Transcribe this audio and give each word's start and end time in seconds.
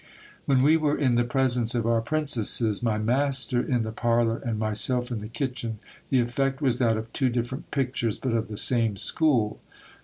When 0.47 0.63
we 0.63 0.77
were 0.77 0.97
in 0.97 1.13
the 1.13 1.23
presence 1.23 1.75
of 1.75 1.85
our 1.85 2.01
princesses, 2.01 2.81
my 2.81 2.97
master 2.97 3.61
in 3.61 3.83
the 3.83 3.91
parlour 3.91 4.37
and 4.37 4.57
myself 4.57 5.11
in 5.11 5.21
the 5.21 5.27
kitchen, 5.27 5.77
the 6.09 6.19
effect 6.21 6.59
was 6.59 6.79
that 6.79 6.97
of 6.97 7.13
two 7.13 7.29
different 7.29 7.69
pictures, 7.69 8.17
but 8.17 8.33
of 8.33 8.47
the 8.47 8.57
same 8.57 8.97
school. 8.97 9.59